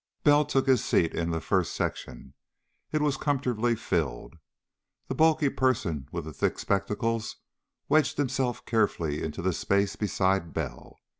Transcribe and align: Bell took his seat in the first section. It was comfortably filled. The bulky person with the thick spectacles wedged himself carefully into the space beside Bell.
Bell 0.23 0.45
took 0.45 0.65
his 0.65 0.83
seat 0.83 1.13
in 1.13 1.29
the 1.29 1.39
first 1.39 1.75
section. 1.75 2.33
It 2.91 3.01
was 3.03 3.17
comfortably 3.17 3.75
filled. 3.75 4.33
The 5.07 5.13
bulky 5.13 5.47
person 5.49 6.07
with 6.11 6.25
the 6.25 6.33
thick 6.33 6.57
spectacles 6.57 7.35
wedged 7.87 8.17
himself 8.17 8.65
carefully 8.65 9.21
into 9.21 9.43
the 9.43 9.53
space 9.53 9.95
beside 9.95 10.55
Bell. 10.55 10.97